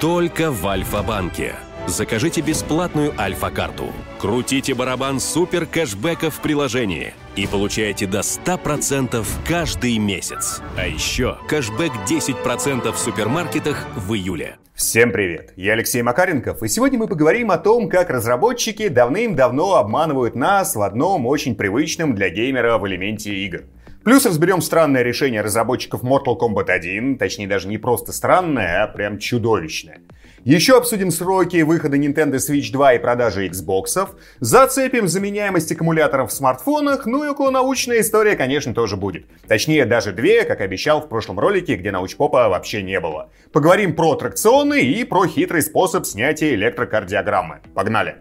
[0.00, 1.54] только в Альфа-банке.
[1.86, 3.86] Закажите бесплатную Альфа-карту.
[4.20, 10.60] Крутите барабан супер кэшбэка в приложении и получайте до 100% каждый месяц.
[10.76, 14.58] А еще кэшбэк 10% в супермаркетах в июле.
[14.74, 15.54] Всем привет!
[15.56, 20.82] Я Алексей Макаренков, и сегодня мы поговорим о том, как разработчики давным-давно обманывают нас в
[20.82, 23.64] одном очень привычном для геймера в элементе игр.
[24.04, 29.18] Плюс разберем странное решение разработчиков Mortal Kombat 1, точнее даже не просто странное, а прям
[29.18, 30.00] чудовищное.
[30.44, 34.08] Еще обсудим сроки выхода Nintendo Switch 2 и продажи Xbox.
[34.40, 37.06] Зацепим заменяемость аккумуляторов в смартфонах.
[37.06, 39.26] Ну и околонаучная история, конечно, тоже будет.
[39.46, 43.30] Точнее, даже две, как обещал в прошлом ролике, где научпопа вообще не было.
[43.52, 47.60] Поговорим про аттракционы и про хитрый способ снятия электрокардиограммы.
[47.74, 48.16] Погнали!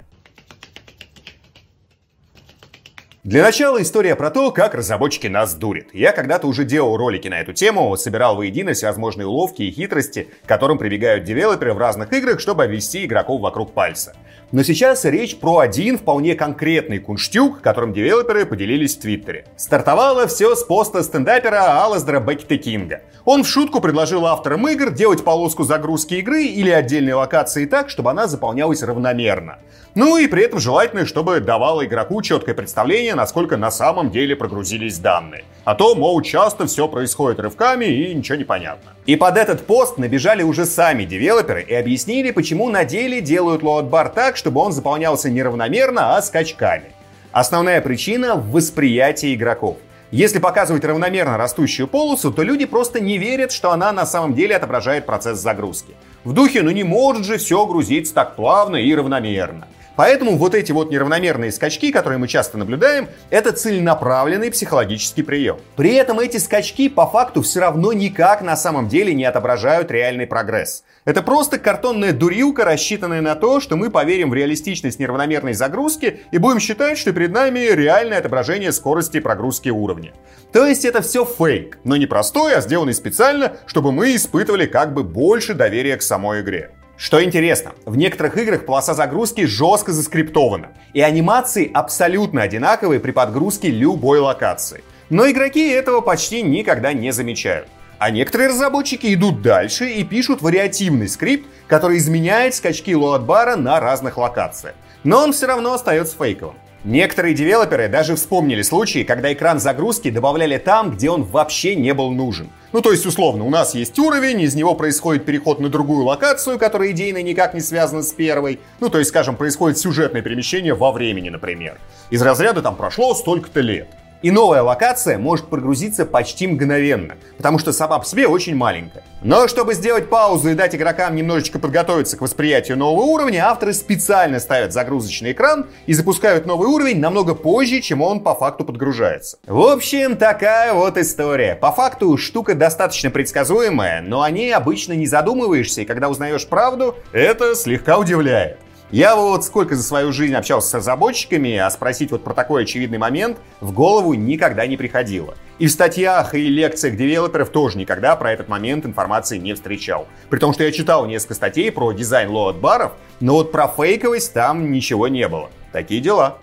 [3.28, 5.88] Для начала история про то, как разработчики нас дурят.
[5.92, 10.48] Я когда-то уже делал ролики на эту тему, собирал воедино всевозможные уловки и хитрости, к
[10.48, 14.16] которым прибегают девелоперы в разных играх, чтобы обвести игроков вокруг пальца.
[14.54, 19.46] Но сейчас речь про один вполне конкретный кунштюк, которым девелоперы поделились в Твиттере.
[19.58, 23.02] Стартовало все с поста стендапера Алаздера Беккета Кинга.
[23.26, 28.12] Он в шутку предложил авторам игр делать полоску загрузки игры или отдельной локации так, чтобы
[28.12, 29.60] она заполнялась равномерно.
[29.96, 34.98] Ну и при этом желательно, чтобы давало игроку четкое представление, насколько на самом деле прогрузились
[35.00, 35.44] данные.
[35.66, 38.92] А то, мол, часто все происходит рывками и ничего не понятно.
[39.08, 44.10] И под этот пост набежали уже сами девелоперы и объяснили, почему на деле делают лоадбар
[44.10, 46.92] так, чтобы он заполнялся не равномерно, а скачками.
[47.32, 49.78] Основная причина в восприятии игроков.
[50.12, 54.58] Если показывать равномерно растущую полосу, то люди просто не верят, что она на самом деле
[54.58, 55.94] отображает процесс загрузки.
[56.26, 59.68] В духе, ну не может же все грузиться так плавно и равномерно.
[59.98, 65.58] Поэтому вот эти вот неравномерные скачки, которые мы часто наблюдаем, это целенаправленный психологический прием.
[65.76, 70.28] При этом эти скачки по факту все равно никак на самом деле не отображают реальный
[70.28, 70.84] прогресс.
[71.04, 76.38] Это просто картонная дурилка, рассчитанная на то, что мы поверим в реалистичность неравномерной загрузки и
[76.38, 80.14] будем считать, что перед нами реальное отображение скорости прогрузки уровня.
[80.54, 84.94] То есть это все фейк, но не простой, а сделанный специально, чтобы мы испытывали как
[84.94, 86.72] бы больше доверия к самой игре.
[86.98, 93.70] Что интересно, в некоторых играх полоса загрузки жестко заскриптована, и анимации абсолютно одинаковые при подгрузке
[93.70, 94.84] любой локации.
[95.12, 97.68] Но игроки этого почти никогда не замечают.
[98.00, 104.18] А некоторые разработчики идут дальше и пишут вариативный скрипт, который изменяет скачки лоадбара на разных
[104.18, 104.74] локациях.
[105.04, 106.56] Но он все равно остается фейковым.
[106.88, 112.12] Некоторые девелоперы даже вспомнили случаи, когда экран загрузки добавляли там, где он вообще не был
[112.12, 112.50] нужен.
[112.72, 116.58] Ну, то есть, условно, у нас есть уровень, из него происходит переход на другую локацию,
[116.58, 118.62] которая идейно никак не связана с первой.
[118.80, 121.78] Ну, то есть, скажем, происходит сюжетное перемещение во времени, например.
[122.10, 123.90] Из разряда там прошло столько-то лет.
[124.24, 129.04] И новая локация может прогрузиться почти мгновенно, потому что сама по себе очень маленькая.
[129.22, 134.40] Но чтобы сделать паузу и дать игрокам немножечко подготовиться к восприятию нового уровня, авторы специально
[134.40, 139.38] ставят загрузочный экран и запускают новый уровень намного позже, чем он по факту подгружается.
[139.46, 141.56] В общем, такая вот история.
[141.56, 146.96] По факту штука достаточно предсказуемая, но о ней обычно не задумываешься, и когда узнаешь правду,
[147.12, 148.58] это слегка удивляет.
[148.90, 152.98] Я вот сколько за свою жизнь общался с разработчиками, а спросить вот про такой очевидный
[152.98, 155.36] момент в голову никогда не приходило.
[155.60, 160.08] И в статьях и лекциях девелоперов тоже никогда про этот момент информации не встречал.
[160.30, 164.72] При том, что я читал несколько статей про дизайн лоад-баров, но вот про фейковость там
[164.72, 165.50] ничего не было.
[165.74, 166.38] Такие дела.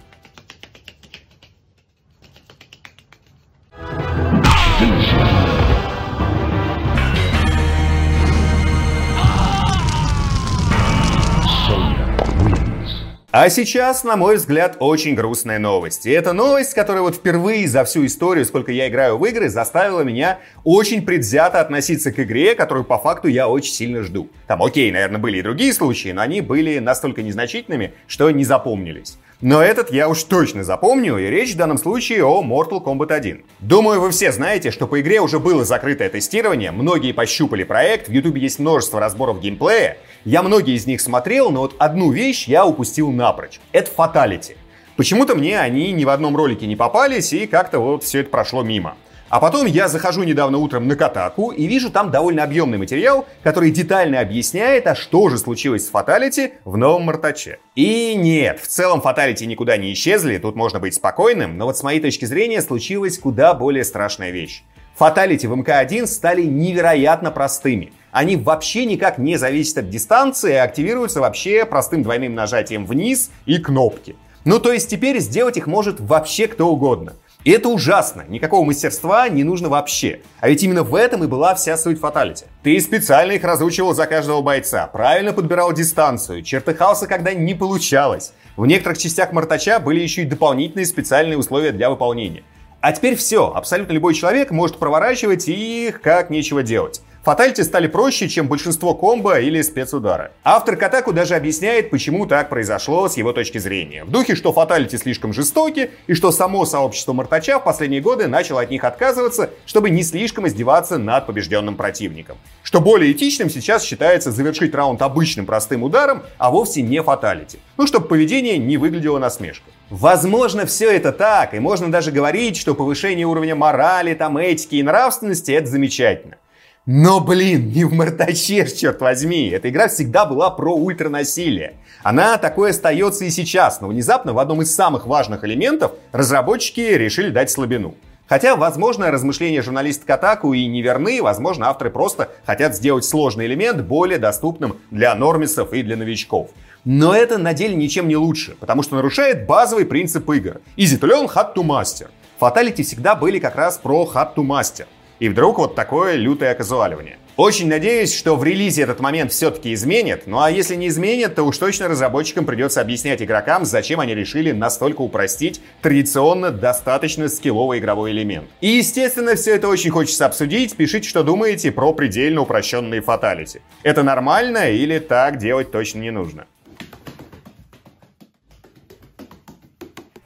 [13.37, 16.07] А сейчас, на мой взгляд, очень грустная новость.
[16.07, 20.03] И это новость, которая вот впервые за всю историю, сколько я играю в игры, заставила
[20.03, 24.29] меня очень предвзято относиться к игре, которую по факту я очень сильно жду.
[24.47, 29.19] Там, окей, наверное, были и другие случаи, но они были настолько незначительными, что не запомнились.
[29.41, 33.45] Но этот я уж точно запомню, и речь в данном случае о Mortal Kombat 1.
[33.61, 38.13] Думаю, вы все знаете, что по игре уже было закрытое тестирование, многие пощупали проект, в
[38.13, 39.99] YouTube есть множество разборов геймплея.
[40.25, 43.61] Я многие из них смотрел, но вот одну вещь я упустил напрочь.
[43.73, 44.57] Это фаталити.
[44.97, 48.63] Почему-то мне они ни в одном ролике не попались, и как-то вот все это прошло
[48.63, 48.97] мимо.
[49.35, 53.73] А потом я захожу недавно утром на Катаку и вижу там довольно объемный материал, который
[53.73, 57.59] детально объясняет, а что же случилось с Фаталити в новом Мартаче.
[57.75, 61.83] И нет, в целом Фаталити никуда не исчезли, тут можно быть спокойным, но вот с
[61.83, 64.63] моей точки зрения случилась куда более страшная вещь.
[64.95, 67.93] Фаталити в МК-1 стали невероятно простыми.
[68.13, 73.59] Они вообще никак не зависят от дистанции, а активируются вообще простым двойным нажатием вниз и
[73.59, 74.15] кнопки.
[74.45, 77.15] Ну то есть теперь сделать их может вообще кто угодно.
[77.45, 78.25] И это ужасно.
[78.27, 80.23] Никакого мастерства не нужно вообще.
[80.41, 82.47] А ведь именно в этом и была вся суть фаталити.
[82.63, 88.33] Ты специально их разучивал за каждого бойца, правильно подбирал дистанцию, чертыхался, когда не получалось.
[88.57, 92.45] В некоторых частях Мартача были еще и дополнительные специальные условия для выполнения.
[92.81, 97.03] А теперь все, абсолютно любой человек может проворачивать их как нечего делать.
[97.25, 100.33] Фаталити стали проще, чем большинство комбо или спецудара.
[100.45, 104.05] Автор Катаку даже объясняет, почему так произошло с его точки зрения.
[104.05, 108.61] В духе, что фаталити слишком жестоки, и что само сообщество Мартача в последние годы начало
[108.61, 112.37] от них отказываться, чтобы не слишком издеваться над побежденным противником.
[112.63, 117.59] Что более этичным сейчас считается завершить раунд обычным простым ударом, а вовсе не фаталити.
[117.79, 119.73] Ну, чтобы поведение не выглядело насмешкой.
[119.89, 124.83] Возможно, все это так, и можно даже говорить, что повышение уровня морали, там, этики и
[124.83, 126.37] нравственности— это замечательно.
[126.87, 129.49] Но, блин, не в Мартаче, черт возьми.
[129.49, 131.77] Эта игра всегда была про ультранасилие.
[132.03, 137.31] Она такое остается и сейчас, но внезапно в одном из самых важных элементов разработчики решили
[137.31, 137.95] дать слабину.
[138.27, 143.81] Хотя, возможно, размышления журналиста Катаку и не верны, возможно, авторы просто хотят сделать сложный элемент
[143.83, 146.51] более доступным для нормисов и для новичков.
[146.85, 150.61] Но это на деле ничем не лучше, потому что нарушает базовый принцип игр.
[150.77, 152.09] Easy to learn, hard to master.
[152.39, 154.85] Фаталити всегда были как раз про hard to master.
[155.21, 157.19] И вдруг вот такое лютое оказуаливание.
[157.37, 161.43] Очень надеюсь, что в релизе этот момент все-таки изменит, ну а если не изменит, то
[161.43, 168.13] уж точно разработчикам придется объяснять игрокам, зачем они решили настолько упростить традиционно достаточно скилловый игровой
[168.13, 168.49] элемент.
[168.61, 173.63] И естественно, все это очень хочется обсудить, пишите, что думаете про предельно упрощенные фаталити.
[173.83, 176.47] Это нормально или так делать точно не нужно?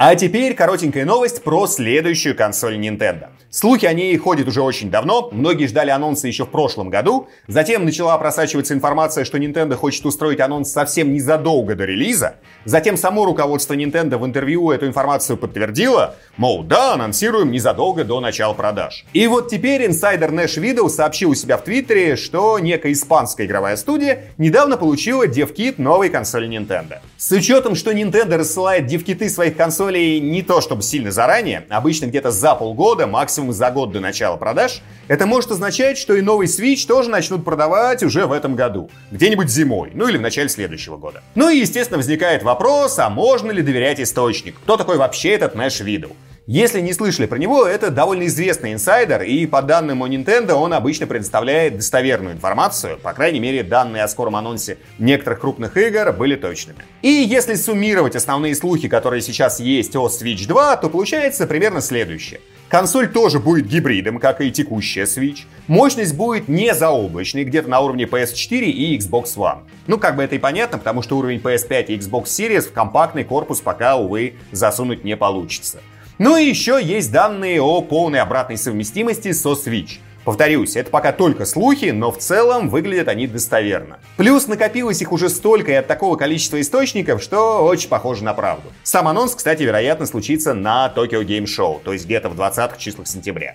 [0.00, 3.30] А теперь коротенькая новость про следующую консоль Nintendo.
[3.50, 7.84] Слухи о ней ходят уже очень давно, многие ждали анонса еще в прошлом году, затем
[7.84, 13.74] начала просачиваться информация, что Nintendo хочет устроить анонс совсем незадолго до релиза, затем само руководство
[13.74, 19.04] Nintendo в интервью эту информацию подтвердило, мол, да, анонсируем незадолго до начала продаж.
[19.14, 23.76] И вот теперь инсайдер Nash Video сообщил у себя в Твиттере, что некая испанская игровая
[23.76, 26.98] студия недавно получила девкит новой консоли Nintendo.
[27.16, 32.30] С учетом, что Nintendo рассылает девкиты своих консолей не то чтобы сильно заранее, обычно где-то
[32.30, 36.86] за полгода, максимум за год до начала продаж, это может означать, что и новый Switch
[36.86, 38.90] тоже начнут продавать уже в этом году.
[39.10, 41.22] Где-нибудь зимой, ну или в начале следующего года.
[41.34, 44.60] Ну и, естественно, возникает вопрос, а можно ли доверять источнику?
[44.62, 46.14] Кто такой вообще этот Nash Виду?
[46.50, 50.72] Если не слышали про него, это довольно известный инсайдер, и по данным о Nintendo он
[50.72, 56.36] обычно предоставляет достоверную информацию, по крайней мере, данные о скором анонсе некоторых крупных игр были
[56.36, 56.78] точными.
[57.02, 62.40] И если суммировать основные слухи, которые сейчас есть о Switch 2, то получается примерно следующее.
[62.70, 65.40] Консоль тоже будет гибридом, как и текущая Switch.
[65.66, 69.64] Мощность будет не заоблачной, где-то на уровне PS4 и Xbox One.
[69.86, 73.24] Ну, как бы это и понятно, потому что уровень PS5 и Xbox Series в компактный
[73.24, 75.80] корпус пока, увы, засунуть не получится.
[76.18, 80.00] Ну и еще есть данные о полной обратной совместимости со Switch.
[80.24, 83.98] Повторюсь, это пока только слухи, но в целом выглядят они достоверно.
[84.16, 88.72] Плюс накопилось их уже столько и от такого количества источников, что очень похоже на правду.
[88.82, 93.06] Сам анонс, кстати, вероятно, случится на Tokyo Game Show, то есть где-то в 20-х числах
[93.06, 93.54] сентября.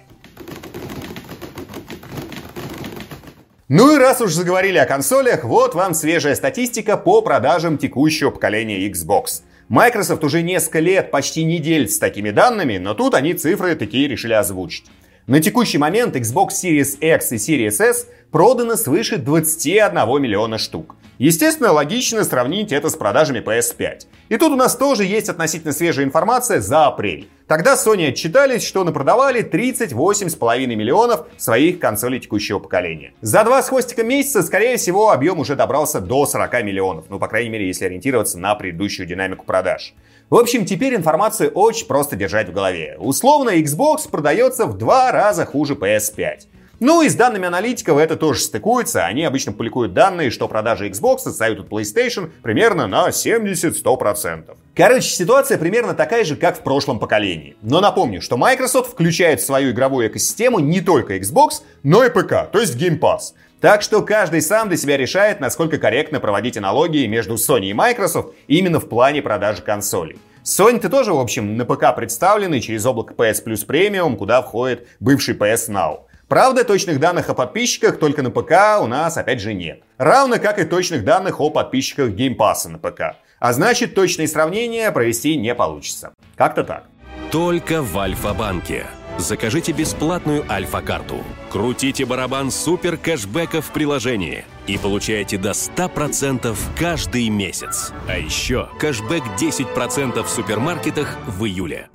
[3.68, 8.88] Ну и раз уж заговорили о консолях, вот вам свежая статистика по продажам текущего поколения
[8.88, 9.42] Xbox.
[9.74, 14.34] Microsoft уже несколько лет почти не делится такими данными, но тут они цифры такие решили
[14.34, 14.86] озвучить.
[15.26, 20.96] На текущий момент Xbox Series X и Series S продано свыше 21 миллиона штук.
[21.24, 24.08] Естественно, логично сравнить это с продажами PS5.
[24.28, 27.30] И тут у нас тоже есть относительно свежая информация за апрель.
[27.48, 33.14] Тогда Sony отчитались, что напродавали 38,5 миллионов своих консолей текущего поколения.
[33.22, 37.06] За два с хвостиком месяца, скорее всего, объем уже добрался до 40 миллионов.
[37.08, 39.94] Ну, по крайней мере, если ориентироваться на предыдущую динамику продаж.
[40.30, 42.98] В общем, теперь информацию очень просто держать в голове.
[43.00, 46.48] Условно, Xbox продается в два раза хуже PS5.
[46.80, 49.06] Ну и с данными аналитиков это тоже стыкуется.
[49.06, 54.56] Они обычно публикуют данные, что продажи Xbox отстают от PlayStation примерно на 70-100%.
[54.76, 57.56] Короче, ситуация примерно такая же, как в прошлом поколении.
[57.62, 62.52] Но напомню, что Microsoft включает в свою игровую экосистему не только Xbox, но и ПК,
[62.52, 63.34] то есть Game Pass.
[63.62, 68.34] Так что каждый сам для себя решает, насколько корректно проводить аналогии между Sony и Microsoft
[68.48, 70.18] именно в плане продажи консолей.
[70.44, 75.36] Sony-то тоже, в общем, на ПК представлены через облако PS Plus Premium, куда входит бывший
[75.36, 76.00] PS Now.
[76.34, 79.84] Правда, точных данных о подписчиках только на ПК у нас опять же нет.
[80.00, 83.18] Равно как и точных данных о подписчиках Game Pass на ПК.
[83.38, 86.16] А значит, точные сравнения провести не получится.
[86.36, 86.86] Как-то так.
[87.30, 88.88] Только в Альфа-банке.
[89.20, 91.18] Закажите бесплатную Альфа-карту.
[91.52, 97.94] Крутите барабан супер кэшбэка в приложении и получайте до 100% каждый месяц.
[98.08, 101.90] А еще кэшбэк 10% в супермаркетах в июле.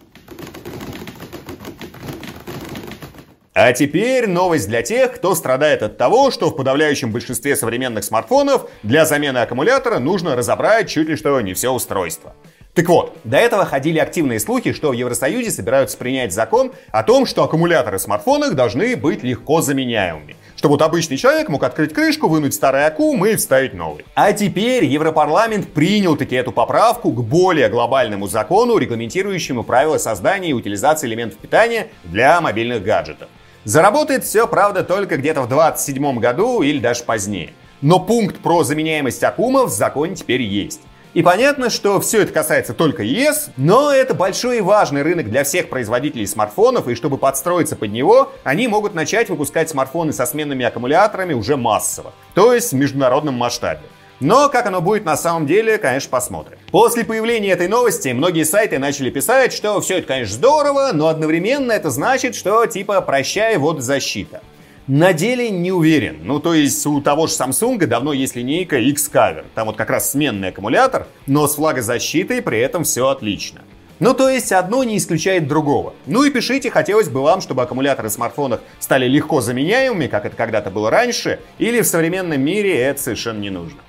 [3.60, 8.70] А теперь новость для тех, кто страдает от того, что в подавляющем большинстве современных смартфонов
[8.84, 12.34] для замены аккумулятора нужно разобрать чуть ли что не все устройство.
[12.74, 17.26] Так вот, до этого ходили активные слухи, что в Евросоюзе собираются принять закон о том,
[17.26, 20.36] что аккумуляторы в смартфонах должны быть легко заменяемыми.
[20.54, 24.04] Чтобы вот обычный человек мог открыть крышку, вынуть старый аккум и вставить новый.
[24.14, 30.52] А теперь Европарламент принял таки эту поправку к более глобальному закону, регламентирующему правила создания и
[30.52, 33.28] утилизации элементов питания для мобильных гаджетов.
[33.68, 37.52] Заработает все, правда, только где-то в 27 году или даже позднее.
[37.82, 40.80] Но пункт про заменяемость аккумов в законе теперь есть.
[41.12, 45.44] И понятно, что все это касается только ЕС, но это большой и важный рынок для
[45.44, 50.64] всех производителей смартфонов, и чтобы подстроиться под него, они могут начать выпускать смартфоны со сменными
[50.64, 53.82] аккумуляторами уже массово, то есть в международном масштабе.
[54.20, 56.58] Но как оно будет на самом деле, конечно, посмотрим.
[56.70, 61.70] После появления этой новости многие сайты начали писать, что все это, конечно, здорово, но одновременно
[61.72, 64.42] это значит, что типа прощай водозащита.
[64.88, 66.20] На деле не уверен.
[66.22, 69.44] Ну, то есть у того же Samsung давно есть линейка X-Cover.
[69.54, 73.60] Там вот как раз сменный аккумулятор, но с флагозащитой при этом все отлично.
[74.00, 75.92] Ну, то есть одно не исключает другого.
[76.06, 80.36] Ну и пишите, хотелось бы вам, чтобы аккумуляторы в смартфонах стали легко заменяемыми, как это
[80.36, 83.80] когда-то было раньше, или в современном мире это совершенно не нужно.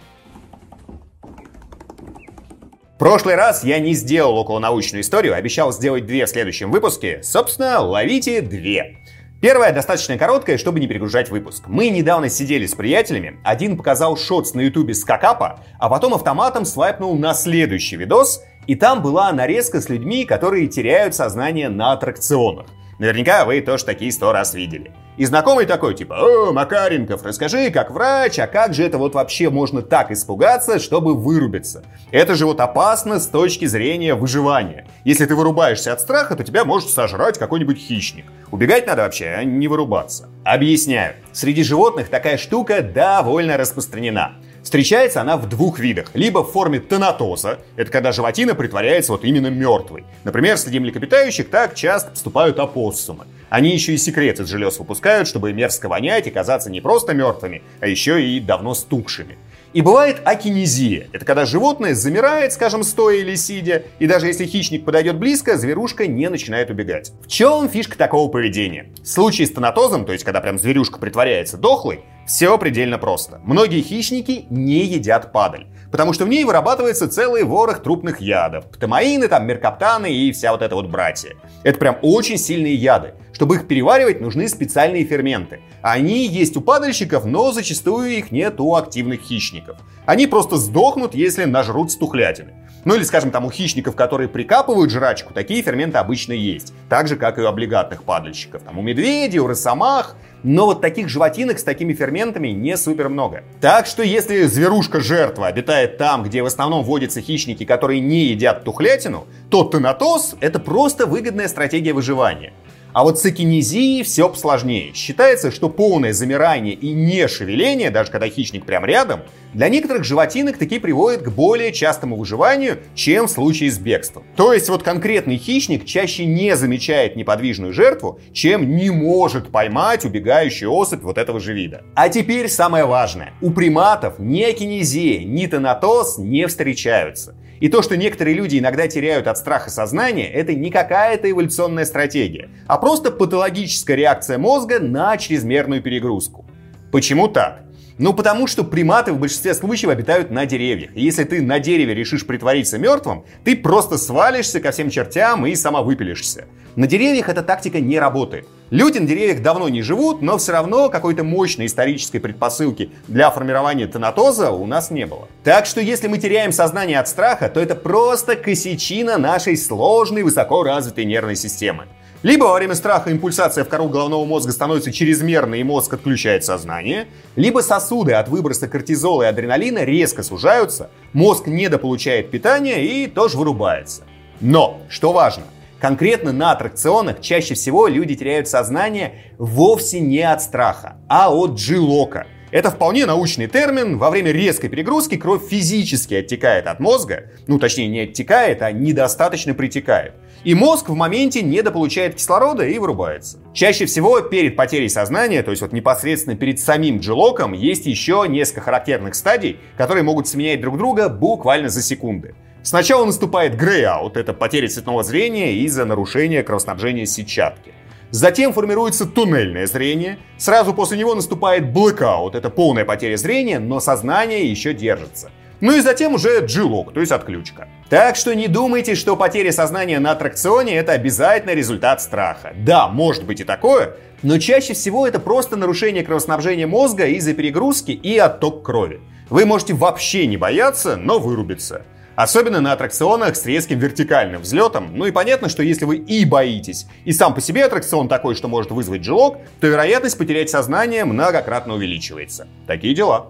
[3.00, 7.24] Прошлый раз я не сделал околонаучную историю, обещал сделать две в следующем выпуске.
[7.24, 8.98] Собственно, ловите две.
[9.40, 11.64] Первая достаточно короткая, чтобы не перегружать выпуск.
[11.68, 16.66] Мы недавно сидели с приятелями, один показал шотс на ютубе с какапа, а потом автоматом
[16.66, 22.66] свайпнул на следующий видос, и там была нарезка с людьми, которые теряют сознание на аттракционах.
[23.00, 24.92] Наверняка вы тоже такие сто раз видели.
[25.16, 29.50] И знакомый такой, типа, «О, Макаренков, расскажи, как врач, а как же это вот вообще
[29.50, 31.84] можно так испугаться, чтобы вырубиться?
[32.12, 34.86] Это же вот опасно с точки зрения выживания.
[35.06, 38.26] Если ты вырубаешься от страха, то тебя может сожрать какой-нибудь хищник.
[38.52, 40.30] Убегать надо вообще, а не вырубаться.
[40.44, 41.16] Объясняю.
[41.32, 44.36] Среди животных такая штука довольно распространена.
[44.70, 46.12] Встречается она в двух видах.
[46.14, 50.04] Либо в форме тонатоза, это когда животина притворяется вот именно мертвой.
[50.24, 53.26] Например, среди млекопитающих так часто поступают опоссумы.
[53.50, 57.64] Они еще и секрет из желез выпускают, чтобы мерзко вонять и казаться не просто мертвыми,
[57.80, 59.40] а еще и давно стукшими.
[59.72, 61.08] И бывает акинезия.
[61.14, 66.08] Это когда животное замирает, скажем, стоя или сидя, и даже если хищник подойдет близко, зверушка
[66.08, 67.12] не начинает убегать.
[67.22, 68.88] В чем фишка такого поведения?
[69.04, 73.42] В случае с тонатозом, то есть когда прям зверюшка притворяется дохлой, все предельно просто.
[73.44, 78.66] Многие хищники не едят падаль, потому что в ней вырабатывается целый ворох трупных ядов.
[78.72, 81.36] Птомаины, там, меркаптаны и вся вот эта вот братья.
[81.64, 83.14] Это прям очень сильные яды.
[83.40, 85.62] Чтобы их переваривать, нужны специальные ферменты.
[85.82, 89.78] Они есть у падальщиков, но зачастую их нет у активных хищников.
[90.06, 92.52] Они просто сдохнут, если нажрут стухлятины.
[92.84, 96.74] Ну или, скажем, там у хищников, которые прикапывают жрачку, такие ферменты обычно есть.
[96.90, 98.62] Так же, как и у облигатных падальщиков.
[98.64, 100.18] Там у медведей, у росомах.
[100.44, 103.46] Но вот таких животинок с такими ферментами не супер много.
[103.62, 109.28] Так что если зверушка-жертва обитает там, где в основном водятся хищники, которые не едят тухлятину,
[109.50, 112.52] то тонатоз— это просто выгодная стратегия выживания.
[112.92, 114.94] А вот с экинезией все посложнее.
[114.94, 119.22] Считается, что полное замирание и не шевеление, даже когда хищник прям рядом,
[119.54, 124.24] для некоторых животинок таки приводит к более частому выживанию, чем в случае с бегством.
[124.36, 130.72] То есть вот конкретный хищник чаще не замечает неподвижную жертву, чем не может поймать убегающую
[130.72, 131.84] особь вот этого же вида.
[131.96, 133.34] А теперь самое важное.
[133.42, 137.36] У приматов ни экинезия, ни тонатоз не встречаются.
[137.60, 142.50] И то, что некоторые люди иногда теряют от страха сознание, это не какая-то эволюционная стратегия,
[142.68, 146.46] а просто патологическая реакция мозга на чрезмерную перегрузку.
[146.92, 147.62] Почему так?
[147.98, 150.92] Ну, потому что приматы в большинстве случаев обитают на деревьях.
[150.96, 155.54] И если ты на дереве решишь притвориться мертвым, ты просто свалишься ко всем чертям и
[155.56, 156.46] сама выпилишься.
[156.78, 158.48] На деревьях эта тактика не работает.
[158.72, 163.88] Люди на деревьях давно не живут, но все равно какой-то мощной исторической предпосылки для формирования
[163.88, 165.28] тонатоза у нас не было.
[165.44, 170.62] Так что если мы теряем сознание от страха, то это просто косячина нашей сложной высоко
[170.62, 171.86] развитой нервной системы.
[172.22, 177.08] Либо во время страха импульсация в кору головного мозга становится чрезмерной и мозг отключает сознание,
[177.36, 184.04] либо сосуды от выброса кортизола и адреналина резко сужаются, мозг недополучает питания и тоже вырубается.
[184.42, 185.44] Но, что важно,
[185.80, 192.28] конкретно на аттракционах чаще всего люди теряют сознание вовсе не от страха, а от джилока–
[192.52, 194.00] это вполне научный термин.
[194.00, 197.26] Во время резкой перегрузки кровь физически оттекает от мозга.
[197.46, 200.14] Ну, точнее, не оттекает, а недостаточно притекает.
[200.44, 203.38] И мозг в моменте недополучает кислорода и вырубается.
[203.54, 208.62] Чаще всего перед потерей сознания, то есть вот непосредственно перед самим джилоком, есть еще несколько
[208.62, 212.34] характерных стадий, которые могут сменять друг друга буквально за секунды.
[212.62, 217.74] Сначала наступает грей-аут, это потеря цветного зрения из-за нарушения кровоснабжения сетчатки.
[218.12, 220.18] Затем формируется туннельное зрение.
[220.38, 222.34] Сразу после него наступает блэкаут.
[222.34, 225.32] Это полная потеря зрения, но сознание еще держится.
[225.62, 227.68] Ну и затем уже G-Lock, то есть отключка.
[227.90, 232.54] Так что не думайте, что потеря сознания на аттракционе это обязательно результат страха.
[232.56, 237.92] Да, может быть и такое, но чаще всего это просто нарушение кровоснабжения мозга из-за перегрузки
[237.92, 239.02] и отток крови.
[239.30, 241.84] Вы можете вообще не бояться, но вырубиться.
[242.20, 244.92] Особенно на аттракционах с резким вертикальным взлетом.
[244.94, 248.50] Ну и понятно, что если вы и боитесь, и сам по себе аттракцион такой, что
[248.50, 252.50] может вызвать жилок, то вероятность потерять сознание многократно увеличивается.
[252.68, 253.28] Такие дела.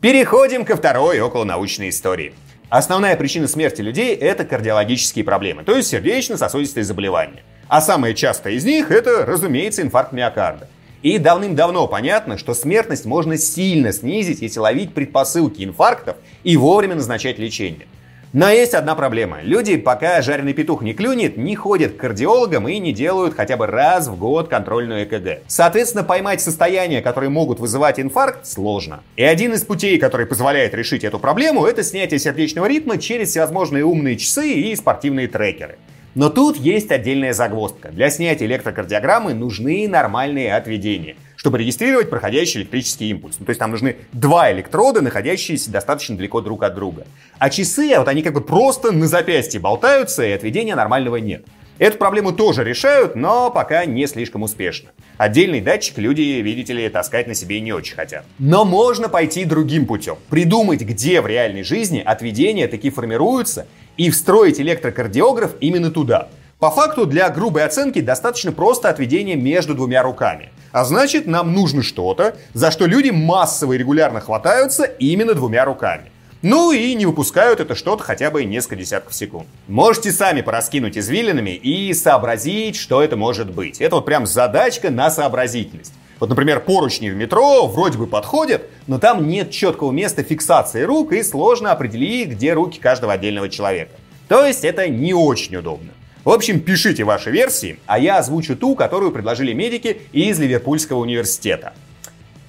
[0.00, 2.32] Переходим ко второй околонаучной истории.
[2.70, 7.42] Основная причина смерти людей– это кардиологические проблемы, то есть сердечно-сосудистые заболевания.
[7.68, 10.66] А самое частое из них– это, разумеется, инфаркт миокарда.
[11.02, 17.38] И давным-давно понятно, что смертность можно сильно снизить, если ловить предпосылки инфарктов и вовремя назначать
[17.38, 17.86] лечение.
[18.32, 19.38] Но есть одна проблема.
[19.42, 23.66] Люди, пока жареный петух не клюнет, не ходят к кардиологам и не делают хотя бы
[23.66, 25.42] раз в год контрольную ЭКГ.
[25.48, 29.00] Соответственно, поймать состояния, которые могут вызывать инфаркт, сложно.
[29.16, 33.84] И один из путей, который позволяет решить эту проблему, это снятие сердечного ритма через всевозможные
[33.84, 35.78] умные часы и спортивные трекеры.
[36.14, 37.90] Но тут есть отдельная загвоздка.
[37.90, 43.36] Для снятия электрокардиограммы нужны нормальные отведения, чтобы регистрировать проходящий электрический импульс.
[43.38, 47.06] Ну, то есть там нужны два электрода, находящиеся достаточно далеко друг от друга.
[47.38, 51.44] А часы, вот они как бы просто на запястье болтаются, и отведения нормального нет.
[51.80, 54.90] Эту проблему тоже решают, но пока не слишком успешно.
[55.16, 58.26] Отдельный датчик люди, видите ли, таскать на себе не очень хотят.
[58.38, 60.16] Но можно пойти другим путем.
[60.28, 63.66] Придумать, где в реальной жизни отведения такие формируются,
[63.96, 66.28] и встроить электрокардиограф именно туда.
[66.58, 70.50] По факту для грубой оценки достаточно просто отведение между двумя руками.
[70.72, 76.10] А значит, нам нужно что-то, за что люди массово и регулярно хватаются именно двумя руками.
[76.42, 79.46] Ну и не выпускают это что-то хотя бы несколько десятков секунд.
[79.68, 83.80] Можете сами пораскинуть извилинами и сообразить, что это может быть.
[83.80, 85.92] Это вот прям задачка на сообразительность.
[86.20, 91.12] Вот, например, поручни в метро вроде бы подходят, но там нет четкого места фиксации рук
[91.12, 93.92] и сложно определить, где руки каждого отдельного человека.
[94.28, 95.90] То есть это не очень удобно.
[96.22, 101.72] В общем, пишите ваши версии, а я озвучу ту, которую предложили медики из Ливерпульского университета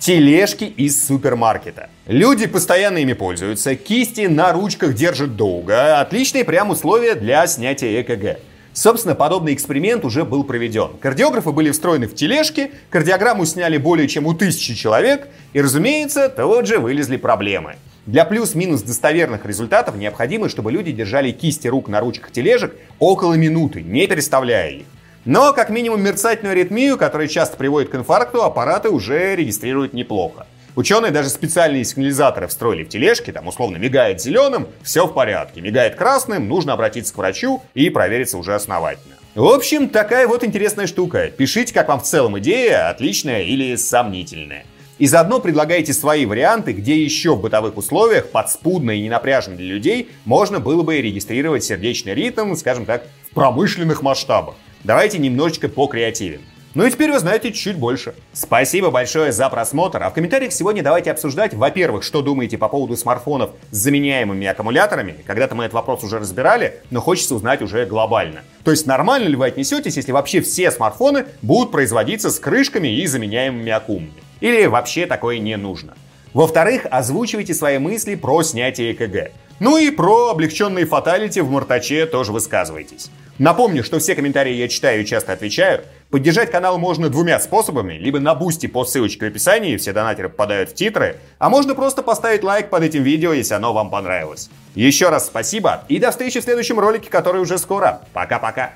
[0.01, 1.89] тележки из супермаркета.
[2.07, 6.01] Люди постоянно ими пользуются, кисти на ручках держат долго.
[6.01, 8.39] Отличные прям условия для снятия ЭКГ.
[8.73, 10.91] Собственно, подобный эксперимент уже был проведен.
[11.01, 16.67] Кардиографы были встроены в тележки, кардиограмму сняли более чем у тысячи человек, и, разумеется, тут
[16.67, 17.75] же вылезли проблемы.
[18.05, 23.81] Для плюс-минус достоверных результатов необходимо, чтобы люди держали кисти рук на ручках тележек около минуты,
[23.81, 24.85] не переставляя их.
[25.25, 30.47] Но как минимум мерцательную аритмию, которая часто приводит к инфаркту, аппараты уже регистрируют неплохо.
[30.75, 35.59] Ученые даже специальные сигнализаторы встроили в тележки, там условно мигает зеленым, все в порядке.
[35.59, 39.15] Мигает красным, нужно обратиться к врачу и провериться уже основательно.
[39.35, 41.29] В общем, такая вот интересная штука.
[41.29, 44.65] Пишите, как вам в целом идея, отличная или сомнительная.
[44.97, 50.09] И заодно предлагайте свои варианты, где еще в бытовых условиях, подспудно и ненапряжно для людей,
[50.25, 54.55] можно было бы регистрировать сердечный ритм, скажем так, в промышленных масштабах.
[54.83, 56.41] Давайте немножечко по креативим.
[56.73, 58.15] Ну и теперь вы знаете чуть больше.
[58.31, 60.01] Спасибо большое за просмотр.
[60.03, 65.17] А в комментариях сегодня давайте обсуждать, во-первых, что думаете по поводу смартфонов с заменяемыми аккумуляторами.
[65.27, 68.43] Когда-то мы этот вопрос уже разбирали, но хочется узнать уже глобально.
[68.63, 73.05] То есть нормально ли вы отнесетесь, если вообще все смартфоны будут производиться с крышками и
[73.05, 74.13] заменяемыми аккумами?
[74.39, 75.95] Или вообще такое не нужно?
[76.33, 79.33] Во-вторых, озвучивайте свои мысли про снятие ЭКГ.
[79.59, 83.11] Ну и про облегченные фаталити в Мартаче тоже высказывайтесь.
[83.37, 85.81] Напомню, что все комментарии я читаю и часто отвечаю.
[86.11, 87.93] Поддержать канал можно двумя способами.
[87.93, 91.15] Либо на бусте по ссылочке в описании, все донатеры попадают в титры.
[91.39, 94.49] А можно просто поставить лайк под этим видео, если оно вам понравилось.
[94.75, 98.01] Еще раз спасибо и до встречи в следующем ролике, который уже скоро.
[98.11, 98.73] Пока-пока.